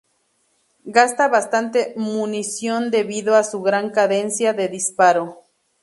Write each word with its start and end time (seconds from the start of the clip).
Gasta 0.97 1.27
bastante 1.29 1.93
munición 1.95 2.89
debido 2.89 3.35
a 3.35 3.43
su 3.43 3.61
gran 3.61 3.91
cadencia 3.91 4.51
de 4.51 4.67
disparo. 4.67 5.43